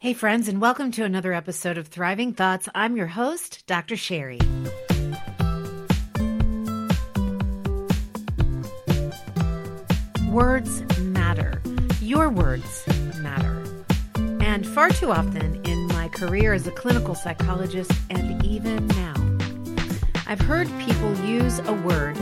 Hey, 0.00 0.12
friends, 0.12 0.46
and 0.46 0.60
welcome 0.60 0.92
to 0.92 1.02
another 1.02 1.32
episode 1.32 1.76
of 1.76 1.88
Thriving 1.88 2.32
Thoughts. 2.32 2.68
I'm 2.72 2.96
your 2.96 3.08
host, 3.08 3.66
Dr. 3.66 3.96
Sherry. 3.96 4.38
Words 10.28 10.82
matter. 11.00 11.60
Your 12.00 12.28
words 12.28 12.84
matter. 13.20 13.60
And 14.40 14.64
far 14.64 14.90
too 14.90 15.10
often 15.10 15.60
in 15.66 15.88
my 15.88 16.06
career 16.10 16.52
as 16.52 16.68
a 16.68 16.70
clinical 16.70 17.16
psychologist, 17.16 17.90
and 18.08 18.40
even 18.46 18.86
now, 18.86 19.14
I've 20.28 20.40
heard 20.40 20.68
people 20.78 21.12
use 21.26 21.58
a 21.58 21.72
word 21.72 22.14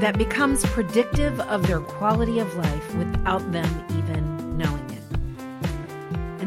that 0.00 0.16
becomes 0.16 0.64
predictive 0.64 1.38
of 1.38 1.66
their 1.66 1.80
quality 1.80 2.38
of 2.38 2.56
life 2.56 2.94
without 2.94 3.52
them 3.52 3.84
even 3.90 4.31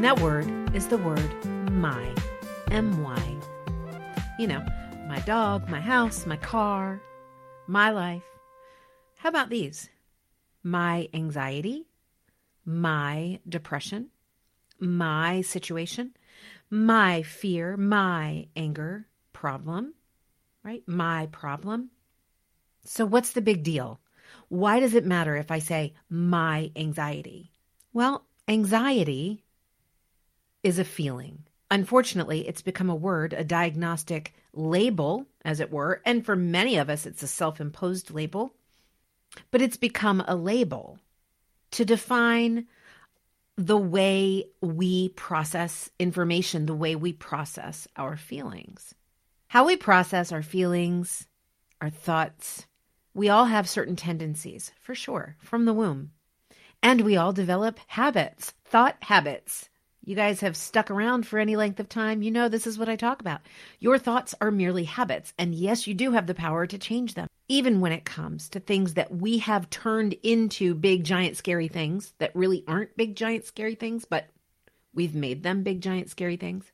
that 0.06 0.20
word 0.20 0.46
is 0.76 0.88
the 0.90 1.00
word 1.00 1.34
my, 1.72 2.14
M 2.70 3.02
Y. 3.02 3.38
You 4.38 4.46
know, 4.46 4.64
my 5.08 5.20
dog, 5.22 5.68
my 5.68 5.82
house, 5.82 6.28
my 6.28 6.38
car, 6.38 7.02
my 7.66 7.90
life. 7.90 8.22
How 9.18 9.30
about 9.30 9.50
these? 9.50 9.90
My 10.62 11.10
anxiety, 11.12 11.88
my 12.66 13.40
depression, 13.50 14.10
my 14.80 15.42
situation, 15.42 16.16
my 16.70 17.24
fear, 17.24 17.76
my 17.76 18.48
anger, 18.56 19.08
problem, 19.34 19.96
right? 20.64 20.84
My 20.86 21.30
problem. 21.32 21.90
So, 22.84 23.08
what's 23.08 23.32
the 23.32 23.42
big 23.42 23.64
deal? 23.64 24.00
Why 24.50 24.80
does 24.80 24.94
it 24.94 25.04
matter 25.04 25.36
if 25.36 25.50
I 25.50 25.58
say 25.58 25.96
my 26.12 26.70
anxiety? 26.76 27.54
Well, 27.92 28.28
anxiety 28.48 29.45
is 30.66 30.80
a 30.80 30.84
feeling. 30.84 31.44
Unfortunately, 31.70 32.48
it's 32.48 32.64
become 32.64 32.90
a 32.90 32.96
word, 32.96 33.34
a 33.34 33.44
diagnostic 33.44 34.34
label, 34.52 35.28
as 35.44 35.60
it 35.60 35.72
were, 35.72 36.02
and 36.06 36.26
for 36.26 36.36
many 36.36 36.78
of 36.78 36.90
us, 36.90 37.06
it's 37.06 37.22
a 37.22 37.28
self 37.28 37.62
imposed 37.62 38.10
label, 38.10 38.56
but 39.52 39.62
it's 39.62 39.78
become 39.78 40.24
a 40.28 40.36
label 40.36 40.98
to 41.70 41.86
define 41.86 42.66
the 43.58 43.78
way 43.78 44.46
we 44.60 45.10
process 45.10 45.92
information, 46.00 46.66
the 46.66 46.74
way 46.74 46.96
we 46.96 47.14
process 47.14 47.88
our 47.96 48.18
feelings. 48.18 48.96
How 49.48 49.68
we 49.68 49.78
process 49.78 50.32
our 50.32 50.44
feelings, 50.44 51.28
our 51.80 51.92
thoughts, 51.92 52.66
we 53.14 53.30
all 53.30 53.46
have 53.46 53.70
certain 53.70 53.96
tendencies, 53.96 54.72
for 54.80 54.96
sure, 54.96 55.38
from 55.40 55.66
the 55.66 55.74
womb. 55.74 56.12
And 56.82 57.02
we 57.02 57.18
all 57.18 57.34
develop 57.34 57.80
habits, 57.88 58.54
thought 58.66 58.98
habits. 59.02 59.70
You 60.06 60.16
guys 60.16 60.42
have 60.42 60.56
stuck 60.56 60.92
around 60.92 61.26
for 61.26 61.40
any 61.40 61.56
length 61.56 61.80
of 61.80 61.90
time. 61.90 62.22
You 62.22 62.30
know 62.30 62.48
this 62.48 62.68
is 62.68 62.78
what 62.78 62.90
I 62.90 62.96
talk 62.96 63.22
about. 63.22 63.42
Your 63.80 63.98
thoughts 63.98 64.36
are 64.40 64.52
merely 64.52 64.84
habits. 64.84 65.34
And 65.40 65.56
yes, 65.56 65.88
you 65.88 65.96
do 65.96 66.12
have 66.12 66.28
the 66.28 66.36
power 66.36 66.68
to 66.68 66.78
change 66.78 67.16
them, 67.16 67.28
even 67.48 67.82
when 67.82 67.92
it 67.92 68.06
comes 68.06 68.48
to 68.50 68.60
things 68.60 68.94
that 68.94 69.12
we 69.12 69.40
have 69.40 69.70
turned 69.72 70.14
into 70.22 70.76
big, 70.76 71.04
giant, 71.04 71.38
scary 71.38 71.68
things 71.68 72.14
that 72.20 72.36
really 72.36 72.64
aren't 72.68 72.96
big, 72.96 73.16
giant, 73.16 73.46
scary 73.46 73.74
things, 73.74 74.06
but 74.06 74.28
we've 74.94 75.16
made 75.16 75.42
them 75.42 75.64
big, 75.64 75.82
giant, 75.82 76.12
scary 76.12 76.38
things. 76.38 76.72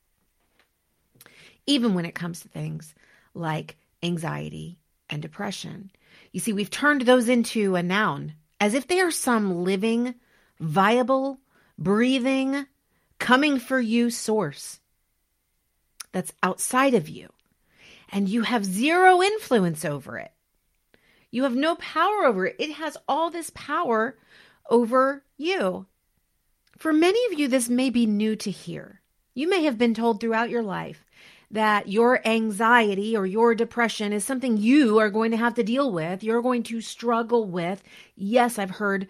Even 1.66 1.94
when 1.94 2.04
it 2.04 2.14
comes 2.14 2.40
to 2.40 2.48
things 2.48 2.94
like 3.32 3.76
anxiety 4.02 4.78
and 5.08 5.22
depression. 5.22 5.90
You 6.32 6.40
see, 6.40 6.52
we've 6.52 6.70
turned 6.70 7.02
those 7.02 7.30
into 7.30 7.76
a 7.76 7.82
noun 7.82 8.34
as 8.60 8.74
if 8.74 8.86
they 8.86 9.00
are 9.00 9.10
some 9.10 9.64
living, 9.64 10.14
viable, 10.60 11.40
breathing, 11.78 12.66
coming 13.32 13.58
for 13.58 13.80
you 13.80 14.10
source 14.10 14.78
that's 16.12 16.34
outside 16.42 16.92
of 16.92 17.08
you. 17.08 17.30
And 18.10 18.28
you 18.28 18.42
have 18.42 18.62
zero 18.62 19.22
influence 19.22 19.86
over 19.86 20.18
it. 20.18 20.32
You 21.30 21.44
have 21.44 21.56
no 21.56 21.76
power 21.76 22.26
over 22.26 22.44
it. 22.44 22.56
It 22.58 22.72
has 22.72 22.98
all 23.08 23.30
this 23.30 23.48
power 23.54 24.18
over 24.68 25.24
you. 25.38 25.86
For 26.76 26.92
many 26.92 27.24
of 27.32 27.38
you, 27.38 27.48
this 27.48 27.70
may 27.70 27.88
be 27.88 28.04
new 28.04 28.36
to 28.36 28.50
hear. 28.50 29.00
You 29.32 29.48
may 29.48 29.62
have 29.64 29.78
been 29.78 29.94
told 29.94 30.20
throughout 30.20 30.50
your 30.50 30.62
life 30.62 31.02
that 31.50 31.88
your 31.88 32.20
anxiety 32.28 33.16
or 33.16 33.24
your 33.24 33.54
depression 33.54 34.12
is 34.12 34.26
something 34.26 34.58
you 34.58 34.98
are 34.98 35.08
going 35.08 35.30
to 35.30 35.38
have 35.38 35.54
to 35.54 35.62
deal 35.62 35.90
with, 35.90 36.22
you're 36.22 36.42
going 36.42 36.64
to 36.64 36.82
struggle 36.82 37.46
with. 37.46 37.82
Yes, 38.14 38.58
I've 38.58 38.72
heard 38.72 39.08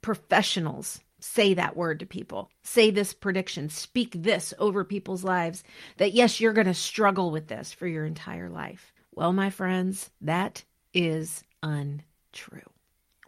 professionals 0.00 1.02
say 1.20 1.54
that 1.54 1.76
word 1.76 2.00
to 2.00 2.06
people, 2.06 2.50
say 2.62 2.90
this 2.90 3.12
prediction, 3.12 3.68
speak 3.68 4.12
this 4.14 4.52
over 4.58 4.84
people's 4.84 5.24
lives 5.24 5.62
that 5.98 6.12
yes, 6.12 6.40
you're 6.40 6.52
going 6.52 6.66
to 6.66 6.74
struggle 6.74 7.30
with 7.30 7.48
this 7.48 7.72
for 7.72 7.86
your 7.86 8.04
entire 8.04 8.48
life. 8.48 8.92
Well, 9.12 9.32
my 9.32 9.50
friends, 9.50 10.10
that 10.20 10.64
is 10.94 11.44
untrue. 11.62 12.60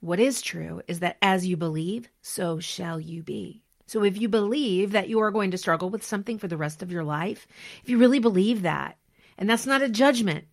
What 0.01 0.21
is 0.21 0.43
true 0.43 0.83
is 0.89 1.01
that 1.01 1.19
as 1.23 1.47
you 1.47 1.57
believe, 1.57 2.09
so 2.23 2.59
shall 2.59 2.99
you 2.99 3.23
be. 3.23 3.63
So 3.87 4.03
if 4.03 4.21
you 4.21 4.29
believe 4.29 4.93
that 4.93 5.09
you 5.09 5.21
are 5.21 5.31
going 5.31 5.51
to 5.51 5.59
struggle 5.59 5.91
with 5.91 6.05
something 6.05 6.39
for 6.39 6.49
the 6.49 6.57
rest 6.57 6.83
of 6.83 6.91
your 6.91 7.05
life, 7.05 7.47
if 7.83 7.89
you 7.89 7.99
really 7.99 8.19
believe 8.19 8.63
that, 8.63 8.97
and 9.37 9.49
that's 9.49 9.67
not 9.67 9.83
a 9.83 9.89
judgment, 9.89 10.47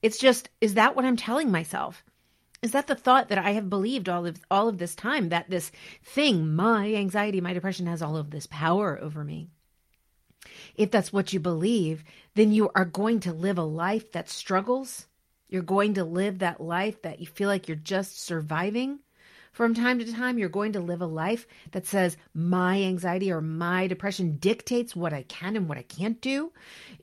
it's 0.00 0.18
just, 0.18 0.48
is 0.60 0.74
that 0.74 0.94
what 0.94 1.04
I'm 1.04 1.16
telling 1.16 1.50
myself? 1.50 2.04
Is 2.64 2.72
that 2.72 2.86
the 2.86 2.94
thought 2.94 3.28
that 3.28 3.36
I 3.36 3.50
have 3.50 3.68
believed 3.68 4.08
all 4.08 4.24
of 4.24 4.40
all 4.50 4.68
of 4.68 4.78
this 4.78 4.94
time 4.94 5.28
that 5.28 5.50
this 5.50 5.70
thing, 6.02 6.56
my 6.56 6.94
anxiety, 6.94 7.38
my 7.42 7.52
depression 7.52 7.86
has 7.88 8.00
all 8.00 8.16
of 8.16 8.30
this 8.30 8.46
power 8.46 8.98
over 9.02 9.22
me? 9.22 9.50
If 10.74 10.90
that's 10.90 11.12
what 11.12 11.34
you 11.34 11.40
believe, 11.40 12.04
then 12.34 12.52
you 12.52 12.70
are 12.74 12.86
going 12.86 13.20
to 13.20 13.34
live 13.34 13.58
a 13.58 13.64
life 13.64 14.12
that 14.12 14.30
struggles. 14.30 15.08
You're 15.46 15.60
going 15.60 15.92
to 15.92 16.04
live 16.04 16.38
that 16.38 16.58
life 16.58 17.02
that 17.02 17.20
you 17.20 17.26
feel 17.26 17.50
like 17.50 17.68
you're 17.68 17.76
just 17.76 18.22
surviving 18.22 19.00
from 19.54 19.72
time 19.72 20.00
to 20.00 20.12
time, 20.12 20.36
you're 20.36 20.48
going 20.48 20.72
to 20.72 20.80
live 20.80 21.00
a 21.00 21.06
life 21.06 21.46
that 21.70 21.86
says, 21.86 22.16
my 22.34 22.82
anxiety 22.82 23.30
or 23.30 23.40
my 23.40 23.86
depression 23.86 24.36
dictates 24.38 24.96
what 24.96 25.12
I 25.12 25.22
can 25.22 25.54
and 25.54 25.68
what 25.68 25.78
I 25.78 25.82
can't 25.82 26.20
do. 26.20 26.52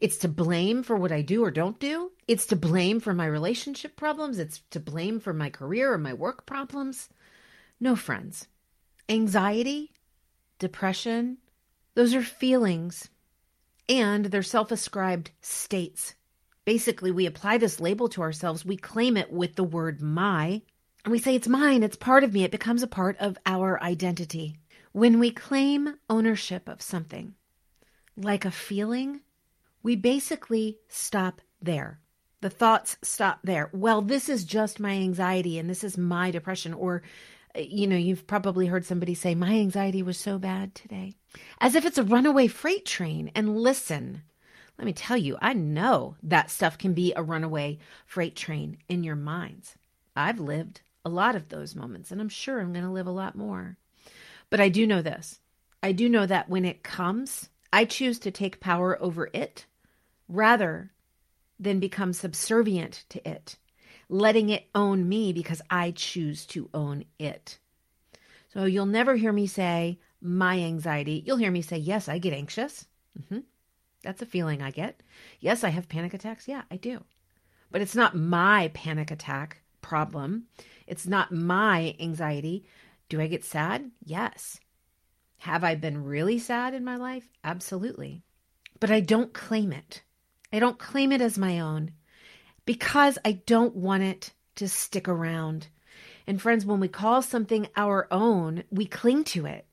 It's 0.01 0.17
to 0.17 0.27
blame 0.27 0.83
for 0.83 0.97
what 0.97 1.13
I 1.13 1.21
do 1.21 1.45
or 1.45 1.49
don't 1.49 1.79
do. 1.79 2.11
It's 2.27 2.45
to 2.47 2.57
blame 2.57 2.99
for 2.99 3.13
my 3.13 3.25
relationship 3.25 3.95
problems. 3.95 4.37
It's 4.37 4.61
to 4.71 4.81
blame 4.81 5.21
for 5.21 5.31
my 5.31 5.49
career 5.49 5.93
or 5.93 5.97
my 5.97 6.13
work 6.13 6.45
problems. 6.45 7.07
No, 7.79 7.95
friends. 7.95 8.49
Anxiety, 9.07 9.93
depression, 10.59 11.37
those 11.95 12.13
are 12.13 12.21
feelings 12.21 13.09
and 13.87 14.25
they're 14.25 14.43
self 14.43 14.71
ascribed 14.71 15.31
states. 15.39 16.15
Basically, 16.65 17.11
we 17.11 17.25
apply 17.25 17.59
this 17.59 17.79
label 17.79 18.09
to 18.09 18.21
ourselves. 18.21 18.65
We 18.65 18.75
claim 18.75 19.15
it 19.15 19.31
with 19.31 19.55
the 19.55 19.63
word 19.63 20.01
my, 20.01 20.63
and 21.03 21.11
we 21.11 21.19
say, 21.19 21.35
it's 21.35 21.47
mine, 21.47 21.83
it's 21.83 21.95
part 21.95 22.23
of 22.23 22.33
me, 22.33 22.43
it 22.43 22.51
becomes 22.51 22.83
a 22.83 22.87
part 22.87 23.17
of 23.19 23.37
our 23.45 23.81
identity. 23.81 24.57
When 24.91 25.19
we 25.19 25.31
claim 25.31 25.95
ownership 26.09 26.67
of 26.67 26.81
something, 26.81 27.33
like 28.15 28.45
a 28.45 28.51
feeling, 28.51 29.21
we 29.81 29.95
basically 29.95 30.77
stop 30.89 31.41
there. 31.61 31.99
The 32.41 32.49
thoughts 32.49 32.97
stop 33.01 33.39
there. 33.43 33.69
Well, 33.73 34.01
this 34.01 34.29
is 34.29 34.43
just 34.43 34.79
my 34.79 34.93
anxiety 34.93 35.57
and 35.57 35.69
this 35.69 35.83
is 35.83 35.97
my 35.97 36.31
depression. 36.31 36.73
Or, 36.73 37.03
you 37.55 37.87
know, 37.87 37.95
you've 37.95 38.27
probably 38.27 38.67
heard 38.67 38.85
somebody 38.85 39.13
say, 39.13 39.35
My 39.35 39.53
anxiety 39.53 40.03
was 40.03 40.17
so 40.17 40.39
bad 40.39 40.75
today, 40.75 41.15
as 41.59 41.75
if 41.75 41.85
it's 41.85 41.99
a 41.99 42.03
runaway 42.03 42.47
freight 42.47 42.85
train. 42.85 43.31
And 43.35 43.57
listen, 43.57 44.23
let 44.77 44.85
me 44.85 44.93
tell 44.93 45.17
you, 45.17 45.37
I 45.39 45.53
know 45.53 46.15
that 46.23 46.49
stuff 46.51 46.77
can 46.77 46.93
be 46.93 47.13
a 47.15 47.23
runaway 47.23 47.77
freight 48.05 48.35
train 48.35 48.77
in 48.89 49.03
your 49.03 49.15
minds. 49.15 49.75
I've 50.15 50.39
lived 50.39 50.81
a 51.03 51.09
lot 51.09 51.35
of 51.35 51.49
those 51.49 51.75
moments, 51.75 52.11
and 52.11 52.21
I'm 52.21 52.29
sure 52.29 52.59
I'm 52.59 52.73
going 52.73 52.85
to 52.85 52.91
live 52.91 53.07
a 53.07 53.11
lot 53.11 53.35
more. 53.35 53.77
But 54.49 54.59
I 54.59 54.69
do 54.69 54.85
know 54.85 55.01
this 55.01 55.39
I 55.83 55.91
do 55.91 56.07
know 56.09 56.25
that 56.25 56.49
when 56.49 56.65
it 56.65 56.83
comes, 56.83 57.49
I 57.73 57.85
choose 57.85 58.19
to 58.19 58.31
take 58.31 58.59
power 58.59 59.01
over 59.01 59.29
it 59.33 59.65
rather 60.27 60.91
than 61.59 61.79
become 61.79 62.13
subservient 62.13 63.05
to 63.09 63.27
it, 63.27 63.57
letting 64.09 64.49
it 64.49 64.67
own 64.75 65.07
me 65.07 65.33
because 65.33 65.61
I 65.69 65.91
choose 65.91 66.45
to 66.47 66.69
own 66.73 67.05
it. 67.17 67.57
So 68.53 68.65
you'll 68.65 68.85
never 68.85 69.15
hear 69.15 69.31
me 69.31 69.47
say 69.47 69.99
my 70.21 70.59
anxiety. 70.59 71.23
You'll 71.25 71.37
hear 71.37 71.51
me 71.51 71.61
say, 71.61 71.77
yes, 71.77 72.09
I 72.09 72.17
get 72.17 72.33
anxious. 72.33 72.85
Mm-hmm. 73.19 73.39
That's 74.03 74.21
a 74.21 74.25
feeling 74.25 74.61
I 74.61 74.71
get. 74.71 75.01
Yes, 75.39 75.63
I 75.63 75.69
have 75.69 75.87
panic 75.87 76.13
attacks. 76.13 76.47
Yeah, 76.47 76.63
I 76.69 76.77
do. 76.77 77.03
But 77.71 77.81
it's 77.81 77.95
not 77.95 78.15
my 78.15 78.69
panic 78.73 79.11
attack 79.11 79.61
problem. 79.81 80.45
It's 80.87 81.07
not 81.07 81.31
my 81.31 81.95
anxiety. 81.99 82.65
Do 83.09 83.19
I 83.19 83.27
get 83.27 83.43
sad? 83.43 83.91
Yes. 84.03 84.59
Have 85.39 85.63
I 85.63 85.75
been 85.75 86.03
really 86.03 86.37
sad 86.37 86.73
in 86.73 86.83
my 86.83 86.97
life? 86.97 87.27
Absolutely. 87.43 88.23
But 88.79 88.91
I 88.91 88.99
don't 88.99 89.33
claim 89.33 89.71
it. 89.71 90.03
I 90.53 90.59
don't 90.59 90.77
claim 90.77 91.11
it 91.11 91.21
as 91.21 91.37
my 91.37 91.59
own 91.59 91.91
because 92.65 93.17
I 93.25 93.33
don't 93.45 93.75
want 93.75 94.03
it 94.03 94.33
to 94.55 94.67
stick 94.67 95.07
around. 95.07 95.67
And 96.27 96.41
friends, 96.41 96.65
when 96.65 96.79
we 96.79 96.87
call 96.87 97.21
something 97.21 97.67
our 97.75 98.07
own, 98.11 98.63
we 98.69 98.85
cling 98.85 99.23
to 99.25 99.45
it. 99.45 99.65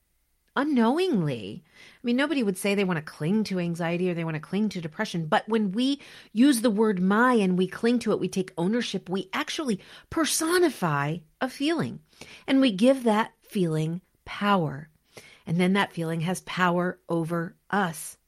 Unknowingly. 0.58 1.62
I 1.64 2.00
mean, 2.02 2.16
nobody 2.16 2.42
would 2.42 2.58
say 2.58 2.74
they 2.74 2.82
want 2.82 2.96
to 2.96 3.02
cling 3.02 3.44
to 3.44 3.60
anxiety 3.60 4.10
or 4.10 4.14
they 4.14 4.24
want 4.24 4.34
to 4.34 4.40
cling 4.40 4.68
to 4.70 4.80
depression. 4.80 5.26
But 5.26 5.48
when 5.48 5.70
we 5.70 6.00
use 6.32 6.60
the 6.60 6.70
word 6.70 7.00
my 7.00 7.34
and 7.34 7.56
we 7.56 7.68
cling 7.68 8.00
to 8.00 8.10
it, 8.10 8.18
we 8.18 8.28
take 8.28 8.52
ownership, 8.58 9.08
we 9.08 9.30
actually 9.32 9.80
personify 10.10 11.18
a 11.40 11.48
feeling 11.48 12.00
and 12.48 12.60
we 12.60 12.72
give 12.72 13.04
that 13.04 13.32
feeling 13.40 14.00
power. 14.24 14.88
And 15.46 15.60
then 15.60 15.74
that 15.74 15.92
feeling 15.92 16.22
has 16.22 16.40
power 16.40 16.98
over 17.08 17.54
us. 17.70 18.18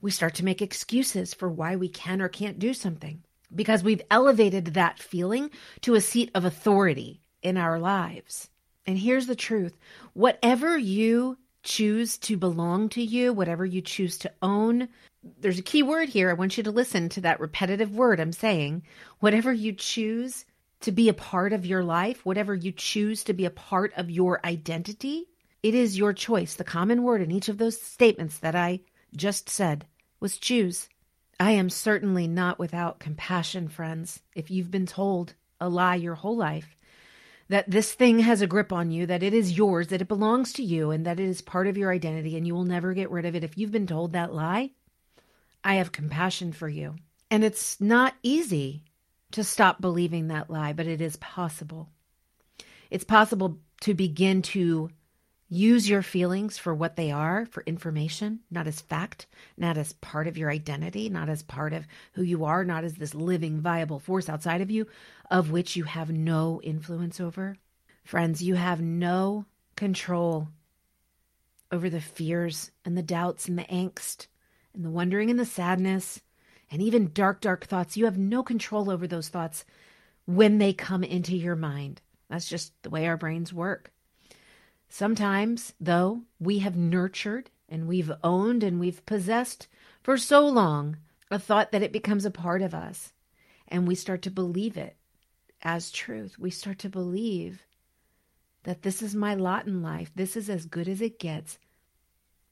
We 0.00 0.10
start 0.10 0.34
to 0.36 0.44
make 0.44 0.62
excuses 0.62 1.34
for 1.34 1.50
why 1.50 1.76
we 1.76 1.90
can 1.90 2.22
or 2.22 2.28
can't 2.28 2.58
do 2.58 2.72
something 2.72 3.22
because 3.54 3.84
we've 3.84 4.02
elevated 4.10 4.64
that 4.66 4.98
feeling 4.98 5.50
to 5.82 5.94
a 5.94 6.00
seat 6.00 6.30
of 6.34 6.46
authority 6.46 7.20
in 7.42 7.58
our 7.58 7.78
lives. 7.78 8.48
And 8.86 8.98
here's 8.98 9.26
the 9.26 9.36
truth 9.36 9.76
whatever 10.14 10.76
you 10.76 11.36
choose 11.62 12.18
to 12.18 12.36
belong 12.36 12.88
to 12.90 13.02
you, 13.02 13.32
whatever 13.32 13.64
you 13.64 13.80
choose 13.80 14.18
to 14.18 14.32
own, 14.42 14.88
there's 15.38 15.58
a 15.58 15.62
key 15.62 15.82
word 15.82 16.08
here. 16.08 16.30
I 16.30 16.34
want 16.34 16.56
you 16.56 16.62
to 16.64 16.70
listen 16.70 17.08
to 17.10 17.20
that 17.22 17.40
repetitive 17.40 17.94
word 17.94 18.20
I'm 18.20 18.32
saying. 18.32 18.82
Whatever 19.18 19.52
you 19.52 19.72
choose 19.72 20.46
to 20.80 20.92
be 20.92 21.08
a 21.08 21.14
part 21.14 21.52
of 21.52 21.66
your 21.66 21.84
life, 21.84 22.24
whatever 22.24 22.54
you 22.54 22.72
choose 22.72 23.24
to 23.24 23.34
be 23.34 23.44
a 23.44 23.50
part 23.50 23.92
of 23.96 24.10
your 24.10 24.40
identity, 24.44 25.26
it 25.62 25.74
is 25.74 25.98
your 25.98 26.14
choice. 26.14 26.54
The 26.54 26.64
common 26.64 27.02
word 27.02 27.20
in 27.20 27.30
each 27.30 27.50
of 27.50 27.58
those 27.58 27.80
statements 27.80 28.38
that 28.38 28.54
I 28.54 28.80
just 29.14 29.50
said 29.50 29.86
was 30.20 30.38
choose. 30.38 30.88
I 31.38 31.52
am 31.52 31.68
certainly 31.68 32.26
not 32.26 32.58
without 32.58 32.98
compassion, 32.98 33.68
friends. 33.68 34.20
If 34.34 34.50
you've 34.50 34.70
been 34.70 34.86
told 34.86 35.34
a 35.60 35.68
lie 35.68 35.96
your 35.96 36.14
whole 36.14 36.36
life, 36.36 36.76
that 37.50 37.68
this 37.68 37.92
thing 37.92 38.20
has 38.20 38.40
a 38.40 38.46
grip 38.46 38.72
on 38.72 38.92
you, 38.92 39.06
that 39.06 39.24
it 39.24 39.34
is 39.34 39.58
yours, 39.58 39.88
that 39.88 40.00
it 40.00 40.06
belongs 40.06 40.52
to 40.52 40.62
you, 40.62 40.92
and 40.92 41.04
that 41.04 41.18
it 41.18 41.28
is 41.28 41.42
part 41.42 41.66
of 41.66 41.76
your 41.76 41.90
identity 41.90 42.36
and 42.36 42.46
you 42.46 42.54
will 42.54 42.64
never 42.64 42.94
get 42.94 43.10
rid 43.10 43.26
of 43.26 43.34
it. 43.34 43.42
If 43.42 43.58
you've 43.58 43.72
been 43.72 43.88
told 43.88 44.12
that 44.12 44.32
lie, 44.32 44.70
I 45.64 45.74
have 45.74 45.90
compassion 45.90 46.52
for 46.52 46.68
you. 46.68 46.94
And 47.28 47.42
it's 47.42 47.80
not 47.80 48.14
easy 48.22 48.84
to 49.32 49.42
stop 49.42 49.80
believing 49.80 50.28
that 50.28 50.48
lie, 50.48 50.72
but 50.72 50.86
it 50.86 51.00
is 51.00 51.16
possible. 51.16 51.88
It's 52.88 53.04
possible 53.04 53.58
to 53.80 53.94
begin 53.94 54.42
to 54.42 54.90
Use 55.52 55.90
your 55.90 56.02
feelings 56.02 56.58
for 56.58 56.72
what 56.72 56.94
they 56.94 57.10
are, 57.10 57.44
for 57.44 57.64
information, 57.66 58.38
not 58.52 58.68
as 58.68 58.80
fact, 58.80 59.26
not 59.56 59.76
as 59.76 59.94
part 59.94 60.28
of 60.28 60.38
your 60.38 60.48
identity, 60.48 61.08
not 61.08 61.28
as 61.28 61.42
part 61.42 61.72
of 61.72 61.88
who 62.12 62.22
you 62.22 62.44
are, 62.44 62.64
not 62.64 62.84
as 62.84 62.94
this 62.94 63.16
living, 63.16 63.60
viable 63.60 63.98
force 63.98 64.28
outside 64.28 64.60
of 64.60 64.70
you, 64.70 64.86
of 65.28 65.50
which 65.50 65.74
you 65.74 65.82
have 65.82 66.12
no 66.12 66.60
influence 66.62 67.18
over. 67.18 67.56
Friends, 68.04 68.40
you 68.40 68.54
have 68.54 68.80
no 68.80 69.44
control 69.74 70.46
over 71.72 71.90
the 71.90 72.00
fears 72.00 72.70
and 72.84 72.96
the 72.96 73.02
doubts 73.02 73.48
and 73.48 73.58
the 73.58 73.64
angst 73.64 74.28
and 74.72 74.84
the 74.84 74.90
wondering 74.90 75.30
and 75.30 75.38
the 75.38 75.44
sadness 75.44 76.20
and 76.70 76.80
even 76.80 77.10
dark, 77.12 77.40
dark 77.40 77.66
thoughts. 77.66 77.96
You 77.96 78.04
have 78.04 78.18
no 78.18 78.44
control 78.44 78.88
over 78.88 79.08
those 79.08 79.28
thoughts 79.28 79.64
when 80.26 80.58
they 80.58 80.72
come 80.72 81.02
into 81.02 81.36
your 81.36 81.56
mind. 81.56 82.00
That's 82.28 82.48
just 82.48 82.72
the 82.84 82.90
way 82.90 83.08
our 83.08 83.16
brains 83.16 83.52
work. 83.52 83.92
Sometimes, 84.92 85.72
though, 85.80 86.24
we 86.40 86.58
have 86.58 86.76
nurtured 86.76 87.48
and 87.68 87.86
we've 87.86 88.10
owned 88.24 88.64
and 88.64 88.80
we've 88.80 89.06
possessed 89.06 89.68
for 90.02 90.18
so 90.18 90.46
long 90.46 90.96
a 91.30 91.38
thought 91.38 91.70
that 91.70 91.82
it 91.82 91.92
becomes 91.92 92.24
a 92.24 92.30
part 92.30 92.60
of 92.60 92.74
us 92.74 93.12
and 93.68 93.86
we 93.86 93.94
start 93.94 94.20
to 94.22 94.30
believe 94.32 94.76
it 94.76 94.96
as 95.62 95.92
truth. 95.92 96.40
We 96.40 96.50
start 96.50 96.80
to 96.80 96.88
believe 96.88 97.64
that 98.64 98.82
this 98.82 99.00
is 99.00 99.14
my 99.14 99.34
lot 99.34 99.68
in 99.68 99.80
life. 99.80 100.10
This 100.16 100.36
is 100.36 100.50
as 100.50 100.66
good 100.66 100.88
as 100.88 101.00
it 101.00 101.20
gets. 101.20 101.58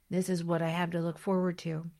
This 0.09 0.29
is 0.29 0.41
what 0.41 0.61
I 0.61 0.69
have 0.69 0.91
to 0.91 1.01
look 1.01 1.19
forward 1.19 1.57
to. 1.59 1.91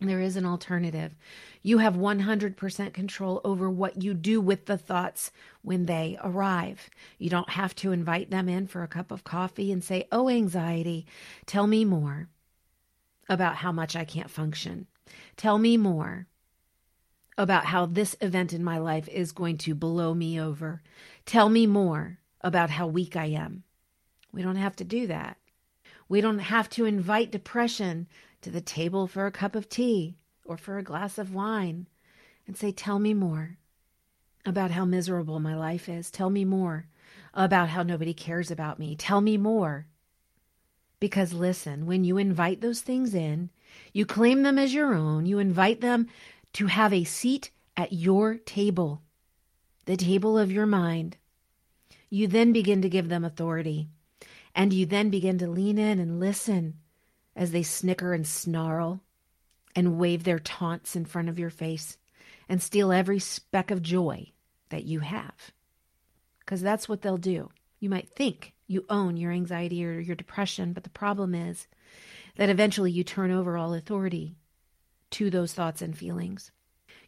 There 0.00 0.20
is 0.20 0.36
an 0.36 0.46
alternative. 0.46 1.16
You 1.60 1.78
have 1.78 1.94
100% 1.94 2.92
control 2.92 3.40
over 3.42 3.68
what 3.68 4.00
you 4.00 4.14
do 4.14 4.40
with 4.40 4.66
the 4.66 4.78
thoughts 4.78 5.32
when 5.62 5.86
they 5.86 6.16
arrive. 6.22 6.88
You 7.18 7.30
don't 7.30 7.50
have 7.50 7.74
to 7.76 7.90
invite 7.90 8.30
them 8.30 8.48
in 8.48 8.68
for 8.68 8.84
a 8.84 8.88
cup 8.88 9.10
of 9.10 9.24
coffee 9.24 9.72
and 9.72 9.82
say, 9.82 10.06
Oh, 10.12 10.28
anxiety, 10.28 11.04
tell 11.46 11.66
me 11.66 11.84
more 11.84 12.28
about 13.28 13.56
how 13.56 13.72
much 13.72 13.96
I 13.96 14.04
can't 14.04 14.30
function. 14.30 14.86
Tell 15.36 15.58
me 15.58 15.76
more 15.76 16.28
about 17.36 17.66
how 17.66 17.86
this 17.86 18.16
event 18.20 18.52
in 18.52 18.62
my 18.62 18.78
life 18.78 19.08
is 19.08 19.32
going 19.32 19.58
to 19.58 19.74
blow 19.74 20.14
me 20.14 20.40
over. 20.40 20.80
Tell 21.26 21.48
me 21.48 21.66
more 21.66 22.18
about 22.40 22.70
how 22.70 22.86
weak 22.86 23.16
I 23.16 23.26
am. 23.26 23.64
We 24.32 24.42
don't 24.42 24.56
have 24.56 24.76
to 24.76 24.84
do 24.84 25.08
that. 25.08 25.38
We 26.08 26.20
don't 26.20 26.38
have 26.38 26.70
to 26.70 26.84
invite 26.84 27.30
depression 27.30 28.06
to 28.42 28.50
the 28.50 28.60
table 28.60 29.06
for 29.06 29.26
a 29.26 29.32
cup 29.32 29.54
of 29.54 29.68
tea 29.68 30.16
or 30.44 30.56
for 30.56 30.78
a 30.78 30.82
glass 30.82 31.18
of 31.18 31.34
wine 31.34 31.86
and 32.46 32.56
say, 32.56 32.72
Tell 32.72 32.98
me 32.98 33.14
more 33.14 33.58
about 34.46 34.70
how 34.70 34.84
miserable 34.84 35.40
my 35.40 35.54
life 35.54 35.88
is. 35.88 36.10
Tell 36.10 36.30
me 36.30 36.44
more 36.44 36.86
about 37.34 37.68
how 37.68 37.82
nobody 37.82 38.14
cares 38.14 38.50
about 38.50 38.78
me. 38.78 38.96
Tell 38.96 39.20
me 39.20 39.36
more. 39.36 39.86
Because 41.00 41.32
listen, 41.32 41.86
when 41.86 42.02
you 42.04 42.18
invite 42.18 42.60
those 42.60 42.80
things 42.80 43.14
in, 43.14 43.50
you 43.92 44.04
claim 44.06 44.42
them 44.42 44.58
as 44.58 44.74
your 44.74 44.94
own, 44.94 45.26
you 45.26 45.38
invite 45.38 45.80
them 45.80 46.08
to 46.54 46.66
have 46.66 46.92
a 46.92 47.04
seat 47.04 47.50
at 47.76 47.92
your 47.92 48.36
table, 48.38 49.02
the 49.84 49.96
table 49.96 50.36
of 50.36 50.50
your 50.50 50.66
mind. 50.66 51.16
You 52.10 52.26
then 52.26 52.52
begin 52.52 52.82
to 52.82 52.88
give 52.88 53.08
them 53.08 53.24
authority, 53.24 53.88
and 54.54 54.72
you 54.72 54.86
then 54.86 55.10
begin 55.10 55.38
to 55.38 55.46
lean 55.46 55.78
in 55.78 56.00
and 56.00 56.18
listen 56.18 56.78
as 57.38 57.52
they 57.52 57.62
snicker 57.62 58.12
and 58.12 58.26
snarl 58.26 59.00
and 59.74 59.96
wave 59.96 60.24
their 60.24 60.40
taunts 60.40 60.96
in 60.96 61.04
front 61.04 61.28
of 61.28 61.38
your 61.38 61.50
face 61.50 61.96
and 62.48 62.60
steal 62.60 62.90
every 62.90 63.20
speck 63.20 63.70
of 63.70 63.80
joy 63.80 64.30
that 64.70 64.84
you 64.84 65.00
have. 65.00 65.52
Because 66.40 66.60
that's 66.60 66.88
what 66.88 67.00
they'll 67.00 67.16
do. 67.16 67.48
You 67.78 67.88
might 67.88 68.10
think 68.10 68.54
you 68.66 68.84
own 68.90 69.16
your 69.16 69.30
anxiety 69.30 69.84
or 69.86 70.00
your 70.00 70.16
depression, 70.16 70.72
but 70.72 70.82
the 70.82 70.90
problem 70.90 71.32
is 71.32 71.68
that 72.36 72.50
eventually 72.50 72.90
you 72.90 73.04
turn 73.04 73.30
over 73.30 73.56
all 73.56 73.72
authority 73.72 74.34
to 75.12 75.30
those 75.30 75.52
thoughts 75.52 75.80
and 75.80 75.96
feelings. 75.96 76.50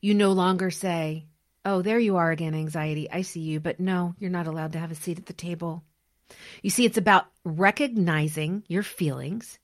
You 0.00 0.14
no 0.14 0.30
longer 0.30 0.70
say, 0.70 1.26
Oh, 1.64 1.82
there 1.82 1.98
you 1.98 2.16
are 2.16 2.30
again, 2.30 2.54
anxiety. 2.54 3.10
I 3.10 3.20
see 3.22 3.40
you. 3.40 3.60
But 3.60 3.80
no, 3.80 4.14
you're 4.18 4.30
not 4.30 4.46
allowed 4.46 4.72
to 4.72 4.78
have 4.78 4.90
a 4.90 4.94
seat 4.94 5.18
at 5.18 5.26
the 5.26 5.34
table. 5.34 5.82
You 6.62 6.70
see, 6.70 6.86
it's 6.86 6.96
about 6.96 7.26
recognizing 7.44 8.62
your 8.68 8.82
feelings 8.82 9.58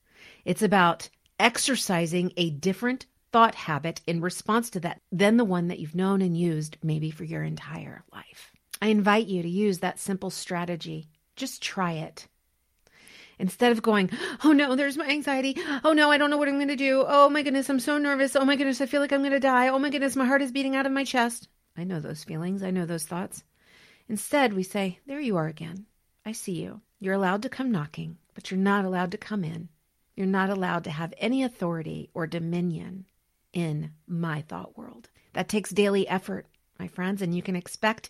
it's 0.47 0.61
about 0.61 1.09
exercising 1.37 2.31
a 2.37 2.49
different 2.51 3.05
thought 3.33 3.53
habit 3.53 3.99
in 4.07 4.21
response 4.21 4.69
to 4.69 4.79
that 4.79 5.01
than 5.11 5.35
the 5.35 5.43
one 5.43 5.67
that 5.67 5.79
you've 5.79 5.93
known 5.93 6.21
and 6.21 6.37
used 6.37 6.77
maybe 6.81 7.11
for 7.11 7.25
your 7.25 7.43
entire 7.43 8.05
life. 8.13 8.53
I 8.81 8.87
invite 8.87 9.27
you 9.27 9.41
to 9.41 9.49
use 9.49 9.79
that 9.79 9.99
simple 9.99 10.29
strategy. 10.29 11.09
Just 11.35 11.61
try 11.61 11.91
it. 11.91 12.29
Instead 13.37 13.73
of 13.73 13.81
going, 13.81 14.09
oh 14.45 14.53
no, 14.53 14.77
there's 14.77 14.95
my 14.95 15.09
anxiety. 15.09 15.57
Oh 15.83 15.91
no, 15.91 16.09
I 16.09 16.17
don't 16.17 16.29
know 16.29 16.37
what 16.37 16.47
I'm 16.47 16.55
going 16.55 16.69
to 16.69 16.77
do. 16.77 17.03
Oh 17.05 17.27
my 17.27 17.43
goodness, 17.43 17.69
I'm 17.69 17.81
so 17.81 17.97
nervous. 17.97 18.37
Oh 18.37 18.45
my 18.45 18.55
goodness, 18.55 18.79
I 18.79 18.85
feel 18.85 19.01
like 19.01 19.11
I'm 19.11 19.19
going 19.19 19.31
to 19.33 19.41
die. 19.41 19.67
Oh 19.67 19.79
my 19.79 19.89
goodness, 19.89 20.15
my 20.15 20.25
heart 20.25 20.41
is 20.41 20.53
beating 20.53 20.77
out 20.77 20.85
of 20.85 20.93
my 20.93 21.03
chest. 21.03 21.49
I 21.75 21.83
know 21.83 21.99
those 21.99 22.23
feelings. 22.23 22.63
I 22.63 22.71
know 22.71 22.85
those 22.85 23.05
thoughts. 23.05 23.43
Instead, 24.07 24.53
we 24.53 24.63
say, 24.63 24.99
there 25.07 25.19
you 25.19 25.35
are 25.35 25.47
again. 25.47 25.87
I 26.25 26.31
see 26.31 26.53
you. 26.53 26.79
You're 27.01 27.15
allowed 27.15 27.41
to 27.41 27.49
come 27.49 27.69
knocking, 27.69 28.17
but 28.33 28.49
you're 28.49 28.57
not 28.57 28.85
allowed 28.85 29.11
to 29.11 29.17
come 29.17 29.43
in. 29.43 29.67
You're 30.17 30.25
not 30.25 30.49
allowed 30.49 30.83
to 30.85 30.89
have 30.89 31.13
any 31.19 31.43
authority 31.43 32.09
or 32.15 32.25
dominion 32.25 33.05
in 33.53 33.91
my 34.07 34.41
thought 34.41 34.75
world. 34.75 35.09
That 35.33 35.47
takes 35.47 35.69
daily 35.69 36.07
effort, 36.07 36.47
my 36.79 36.87
friends, 36.87 37.21
and 37.21 37.35
you 37.35 37.43
can 37.43 37.55
expect 37.55 38.09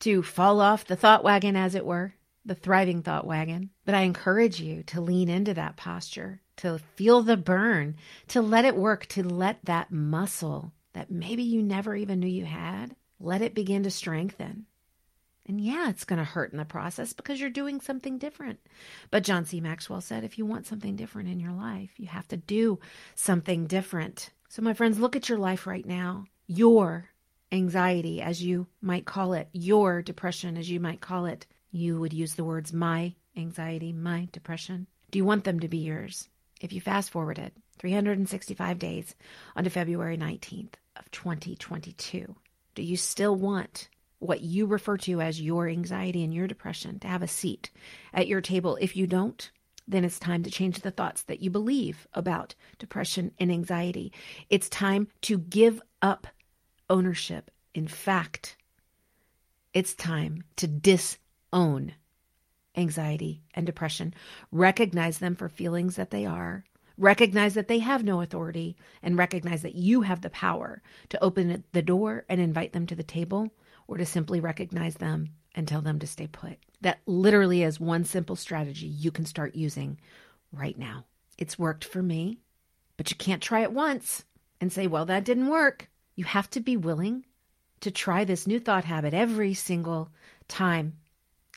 to 0.00 0.22
fall 0.22 0.60
off 0.60 0.84
the 0.84 0.96
thought 0.96 1.24
wagon, 1.24 1.56
as 1.56 1.74
it 1.74 1.86
were, 1.86 2.14
the 2.44 2.54
thriving 2.54 3.02
thought 3.02 3.26
wagon. 3.26 3.70
But 3.86 3.94
I 3.94 4.02
encourage 4.02 4.60
you 4.60 4.82
to 4.84 5.00
lean 5.00 5.30
into 5.30 5.54
that 5.54 5.76
posture, 5.76 6.42
to 6.58 6.78
feel 6.94 7.22
the 7.22 7.38
burn, 7.38 7.96
to 8.28 8.42
let 8.42 8.66
it 8.66 8.76
work, 8.76 9.06
to 9.06 9.22
let 9.22 9.64
that 9.64 9.90
muscle 9.90 10.72
that 10.92 11.10
maybe 11.10 11.42
you 11.42 11.62
never 11.62 11.96
even 11.96 12.20
knew 12.20 12.28
you 12.28 12.44
had, 12.44 12.94
let 13.18 13.40
it 13.40 13.54
begin 13.54 13.82
to 13.84 13.90
strengthen. 13.90 14.66
And 15.48 15.60
yeah, 15.60 15.88
it's 15.88 16.04
going 16.04 16.18
to 16.18 16.24
hurt 16.24 16.50
in 16.50 16.58
the 16.58 16.64
process 16.64 17.12
because 17.12 17.40
you're 17.40 17.50
doing 17.50 17.80
something 17.80 18.18
different. 18.18 18.58
But 19.10 19.22
John 19.22 19.44
C. 19.44 19.60
Maxwell 19.60 20.00
said 20.00 20.24
if 20.24 20.38
you 20.38 20.44
want 20.44 20.66
something 20.66 20.96
different 20.96 21.28
in 21.28 21.38
your 21.38 21.52
life, 21.52 21.90
you 21.96 22.08
have 22.08 22.26
to 22.28 22.36
do 22.36 22.80
something 23.14 23.66
different. 23.66 24.30
So, 24.48 24.62
my 24.62 24.74
friends, 24.74 24.98
look 24.98 25.14
at 25.14 25.28
your 25.28 25.38
life 25.38 25.66
right 25.66 25.86
now. 25.86 26.24
Your 26.48 27.10
anxiety, 27.52 28.20
as 28.20 28.42
you 28.42 28.66
might 28.80 29.06
call 29.06 29.34
it, 29.34 29.48
your 29.52 30.02
depression, 30.02 30.56
as 30.56 30.68
you 30.68 30.80
might 30.80 31.00
call 31.00 31.26
it. 31.26 31.46
You 31.70 32.00
would 32.00 32.12
use 32.12 32.34
the 32.34 32.44
words 32.44 32.72
my 32.72 33.14
anxiety, 33.36 33.92
my 33.92 34.28
depression. 34.32 34.86
Do 35.10 35.18
you 35.18 35.24
want 35.24 35.44
them 35.44 35.60
to 35.60 35.68
be 35.68 35.78
yours? 35.78 36.28
If 36.60 36.72
you 36.72 36.80
fast 36.80 37.10
forwarded 37.10 37.52
365 37.78 38.78
days 38.78 39.14
onto 39.54 39.70
February 39.70 40.16
19th 40.16 40.74
of 40.96 41.10
2022, 41.10 42.34
do 42.74 42.82
you 42.82 42.96
still 42.96 43.36
want 43.36 43.88
what 44.18 44.40
you 44.40 44.66
refer 44.66 44.96
to 44.96 45.20
as 45.20 45.40
your 45.40 45.68
anxiety 45.68 46.24
and 46.24 46.32
your 46.32 46.46
depression 46.46 46.98
to 47.00 47.08
have 47.08 47.22
a 47.22 47.28
seat 47.28 47.70
at 48.14 48.26
your 48.26 48.40
table. 48.40 48.78
If 48.80 48.96
you 48.96 49.06
don't, 49.06 49.50
then 49.86 50.04
it's 50.04 50.18
time 50.18 50.42
to 50.42 50.50
change 50.50 50.80
the 50.80 50.90
thoughts 50.90 51.22
that 51.22 51.40
you 51.40 51.50
believe 51.50 52.08
about 52.12 52.54
depression 52.78 53.32
and 53.38 53.52
anxiety. 53.52 54.12
It's 54.50 54.68
time 54.68 55.08
to 55.22 55.38
give 55.38 55.80
up 56.02 56.26
ownership. 56.90 57.50
In 57.74 57.86
fact, 57.86 58.56
it's 59.72 59.94
time 59.94 60.42
to 60.56 60.66
disown 60.66 61.92
anxiety 62.76 63.42
and 63.54 63.66
depression. 63.66 64.14
Recognize 64.50 65.18
them 65.18 65.34
for 65.34 65.48
feelings 65.48 65.96
that 65.96 66.10
they 66.10 66.26
are. 66.26 66.64
Recognize 66.98 67.54
that 67.54 67.68
they 67.68 67.78
have 67.80 68.02
no 68.02 68.22
authority 68.22 68.76
and 69.02 69.18
recognize 69.18 69.62
that 69.62 69.74
you 69.74 70.00
have 70.02 70.22
the 70.22 70.30
power 70.30 70.82
to 71.10 71.22
open 71.22 71.62
the 71.72 71.82
door 71.82 72.24
and 72.28 72.40
invite 72.40 72.72
them 72.72 72.86
to 72.86 72.94
the 72.94 73.02
table 73.02 73.50
or 73.88 73.96
to 73.96 74.06
simply 74.06 74.40
recognize 74.40 74.94
them 74.96 75.28
and 75.54 75.66
tell 75.66 75.80
them 75.80 75.98
to 75.98 76.06
stay 76.06 76.26
put. 76.26 76.58
That 76.80 77.00
literally 77.06 77.62
is 77.62 77.80
one 77.80 78.04
simple 78.04 78.36
strategy 78.36 78.86
you 78.86 79.10
can 79.10 79.24
start 79.24 79.54
using 79.54 79.98
right 80.52 80.78
now. 80.78 81.06
It's 81.38 81.58
worked 81.58 81.84
for 81.84 82.02
me, 82.02 82.38
but 82.96 83.10
you 83.10 83.16
can't 83.16 83.42
try 83.42 83.60
it 83.60 83.72
once 83.72 84.24
and 84.60 84.72
say, 84.72 84.86
well, 84.86 85.06
that 85.06 85.24
didn't 85.24 85.48
work. 85.48 85.88
You 86.14 86.24
have 86.24 86.48
to 86.50 86.60
be 86.60 86.76
willing 86.76 87.24
to 87.80 87.90
try 87.90 88.24
this 88.24 88.46
new 88.46 88.58
thought 88.58 88.84
habit 88.84 89.14
every 89.14 89.54
single 89.54 90.10
time 90.48 90.94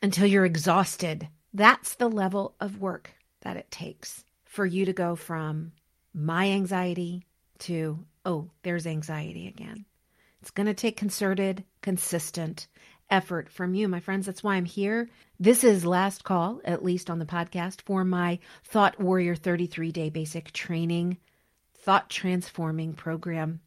until 0.02 0.26
you're 0.26 0.46
exhausted. 0.46 1.28
That's 1.54 1.96
the 1.96 2.10
level 2.10 2.56
of 2.60 2.80
work 2.80 3.12
that 3.42 3.58
it 3.58 3.72
takes 3.72 4.24
for 4.46 4.66
you 4.66 4.86
to 4.86 4.94
go 4.94 5.16
from 5.16 5.72
my 6.14 6.50
anxiety 6.50 7.26
to, 7.60 8.06
oh, 8.26 8.50
there's 8.64 8.88
anxiety 8.88 9.48
again. 9.48 9.86
It's 10.42 10.52
going 10.52 10.68
to 10.68 10.74
take 10.74 10.96
concerted, 10.96 11.66
consistent 11.82 12.68
effort 13.10 13.50
from 13.50 13.74
you, 13.74 13.88
my 13.88 14.00
friends. 14.00 14.26
That's 14.26 14.44
why 14.44 14.56
I'm 14.56 14.66
here. 14.66 15.10
This 15.40 15.64
is 15.64 15.86
last 15.86 16.24
call, 16.24 16.62
at 16.64 16.84
least 16.84 17.10
on 17.10 17.20
the 17.20 17.26
podcast, 17.26 17.82
for 17.82 18.06
my 18.06 18.40
Thought 18.64 19.00
Warrior 19.00 19.36
33 19.36 19.92
day 19.92 20.10
basic 20.10 20.52
training, 20.54 21.18
thought 21.74 22.10
transforming 22.10 22.94
program. 22.94 23.60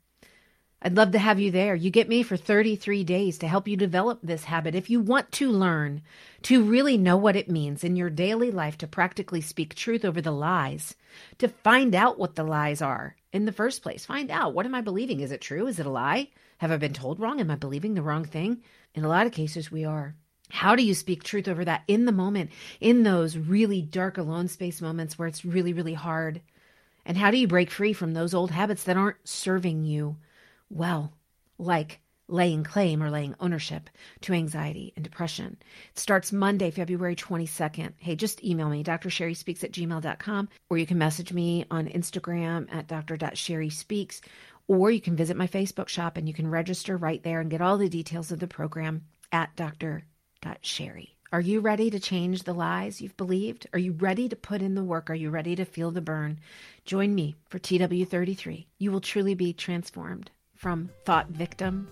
I'd 0.85 0.97
love 0.97 1.13
to 1.13 1.19
have 1.19 1.39
you 1.39 1.51
there. 1.53 1.77
You 1.77 1.91
get 1.91 2.09
me 2.09 2.25
for 2.25 2.37
33 2.37 3.05
days 3.05 3.39
to 3.39 3.49
help 3.49 3.69
you 3.69 3.77
develop 3.77 4.19
this 4.23 4.45
habit. 4.45 4.75
If 4.75 4.91
you 4.91 5.01
want 5.01 5.31
to 5.33 5.51
learn 5.51 6.03
to 6.43 6.65
really 6.65 6.97
know 6.97 7.17
what 7.17 7.37
it 7.37 7.51
means 7.51 7.85
in 7.85 7.95
your 7.95 8.11
daily 8.11 8.51
life 8.51 8.79
to 8.79 8.89
practically 8.89 9.43
speak 9.43 9.75
truth 9.75 10.05
over 10.05 10.21
the 10.21 10.33
lies, 10.33 10.97
to 11.39 11.49
find 11.49 11.95
out 11.95 12.19
what 12.19 12.35
the 12.35 12.43
lies 12.43 12.83
are 12.83 13.15
in 13.33 13.45
the 13.45 13.53
first 13.53 13.83
place, 13.83 14.07
find 14.07 14.31
out 14.31 14.55
what 14.55 14.67
am 14.67 14.75
I 14.75 14.81
believing? 14.81 15.21
Is 15.21 15.31
it 15.31 15.41
true? 15.41 15.69
Is 15.69 15.79
it 15.79 15.87
a 15.87 15.91
lie? 15.91 16.31
Have 16.63 16.71
I 16.71 16.77
been 16.77 16.93
told 16.93 17.19
wrong? 17.19 17.41
Am 17.41 17.51
I 17.51 17.57
believing 17.57 17.95
the 17.95 18.03
wrong 18.03 18.25
thing? 18.25 18.63
In 18.95 19.05
a 19.05 19.09
lot 19.09 19.27
of 19.27 19.33
cases, 19.33 19.73
we 19.73 19.85
are. 19.85 20.15
How 20.49 20.77
do 20.77 20.85
you 20.85 20.95
speak 20.95 21.25
truth 21.25 21.49
over 21.49 21.65
that 21.65 21.83
in 21.89 22.05
the 22.05 22.13
moment, 22.13 22.53
in 22.81 23.03
those 23.03 23.37
really 23.37 23.83
dark 23.83 24.17
alone 24.17 24.47
space 24.47 24.81
moments 24.81 25.19
where 25.19 25.27
it's 25.27 25.45
really, 25.45 25.73
really 25.73 25.95
hard? 25.95 26.41
And 27.05 27.17
how 27.17 27.33
do 27.33 27.37
you 27.37 27.49
break 27.49 27.69
free 27.69 27.93
from 27.93 28.15
those 28.15 28.33
old 28.33 28.53
habits 28.53 28.85
that 28.85 28.97
aren't 28.97 29.17
serving 29.27 29.85
you? 29.85 30.19
well, 30.71 31.13
like 31.59 32.01
laying 32.29 32.65
claim 32.65 33.03
or 33.03 33.11
laying 33.11 33.35
ownership 33.41 33.91
to 34.23 34.33
anxiety 34.33 34.93
and 34.97 35.05
depression. 35.05 35.57
It 35.91 35.99
starts 35.99 36.33
Monday, 36.33 36.71
February 36.71 37.15
22nd. 37.15 37.93
Hey, 37.99 38.17
just 38.17 38.43
email 38.43 38.69
me, 38.69 38.83
drsherryspeaks 38.83 39.63
at 39.63 39.73
gmail.com, 39.73 40.49
or 40.71 40.79
you 40.79 40.87
can 40.87 40.99
message 40.99 41.33
me 41.33 41.67
on 41.71 41.89
Instagram 41.89 42.73
at 42.73 42.87
dr.sherryspeaks, 42.87 44.21
or 44.69 44.91
you 44.91 45.01
can 45.01 45.17
visit 45.17 45.37
my 45.37 45.47
Facebook 45.47 45.89
shop 45.89 46.17
and 46.17 46.27
you 46.29 46.35
can 46.35 46.49
register 46.49 46.97
right 46.97 47.23
there 47.23 47.41
and 47.41 47.51
get 47.51 47.61
all 47.61 47.79
the 47.79 47.89
details 47.89 48.33
of 48.33 48.41
the 48.41 48.47
program 48.47 49.03
at 49.31 49.55
dr.sherry. 49.57 51.17
Are 51.33 51.41
you 51.41 51.61
ready 51.61 51.89
to 51.89 51.99
change 51.99 52.43
the 52.43 52.53
lies 52.53 53.01
you've 53.01 53.17
believed? 53.17 53.67
Are 53.73 53.79
you 53.79 53.93
ready 53.93 54.29
to 54.29 54.37
put 54.37 54.61
in 54.61 54.75
the 54.75 54.85
work? 54.85 55.09
Are 55.09 55.15
you 55.15 55.31
ready 55.31 55.57
to 55.57 55.65
feel 55.65 55.91
the 55.91 56.03
burn? 56.03 56.39
Join 56.85 57.15
me 57.15 57.37
for 57.49 57.59
TW33. 57.59 58.67
You 58.79 58.93
will 58.93 59.01
truly 59.01 59.35
be 59.35 59.55
transformed 59.55 60.31
from 60.55 60.91
thought 61.07 61.29
victim 61.29 61.89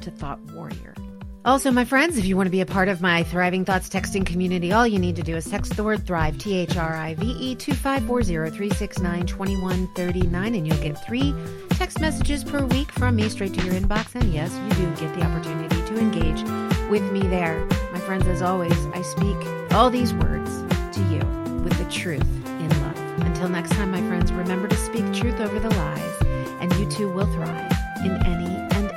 to 0.00 0.10
thought 0.10 0.40
warrior. 0.52 0.94
Also, 1.42 1.70
my 1.70 1.86
friends, 1.86 2.18
if 2.18 2.26
you 2.26 2.36
want 2.36 2.48
to 2.48 2.50
be 2.50 2.60
a 2.60 2.66
part 2.66 2.88
of 2.88 3.00
my 3.00 3.22
Thriving 3.22 3.64
Thoughts 3.64 3.88
texting 3.88 4.26
community, 4.26 4.72
all 4.72 4.86
you 4.86 4.98
need 4.98 5.16
to 5.16 5.22
do 5.22 5.36
is 5.36 5.48
text 5.48 5.74
the 5.74 5.82
word 5.82 6.06
Thrive, 6.06 6.36
T 6.36 6.54
H 6.54 6.76
R 6.76 6.94
I 6.94 7.14
V 7.14 7.30
E, 7.30 7.54
2540 7.54 8.54
369 8.54 9.26
2139, 9.26 10.54
and 10.54 10.66
you'll 10.66 10.76
get 10.82 11.02
three 11.06 11.34
text 11.70 11.98
messages 11.98 12.44
per 12.44 12.62
week 12.66 12.92
from 12.92 13.16
me 13.16 13.26
straight 13.30 13.54
to 13.54 13.64
your 13.64 13.72
inbox. 13.72 14.14
And 14.14 14.34
yes, 14.34 14.54
you 14.54 14.84
do 14.84 15.00
get 15.00 15.14
the 15.14 15.22
opportunity 15.22 15.76
to 15.76 15.98
engage 15.98 16.42
with 16.90 17.10
me 17.10 17.20
there. 17.20 17.64
My 17.90 18.00
friends, 18.00 18.26
as 18.26 18.42
always, 18.42 18.86
I 18.92 19.00
speak 19.00 19.36
all 19.72 19.88
these 19.88 20.12
words 20.12 20.50
to 20.94 21.02
you 21.10 21.20
with 21.62 21.72
the 21.78 21.90
truth 21.90 22.20
in 22.44 22.68
love. 22.68 22.98
Until 23.24 23.48
next 23.48 23.70
time, 23.70 23.92
my 23.92 24.02
friends, 24.08 24.30
remember 24.30 24.68
to 24.68 24.76
speak 24.76 25.10
truth 25.14 25.40
over 25.40 25.58
the 25.58 25.70
lies, 25.70 26.16
and 26.60 26.70
you 26.74 26.84
too 26.84 27.08
will 27.08 27.32
thrive 27.32 27.72
in 28.04 28.10
any 28.26 28.56
and 28.76 28.89